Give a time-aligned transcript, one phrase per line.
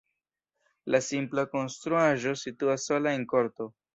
[0.95, 3.71] La simpla konstruaĵo situas sola en korto.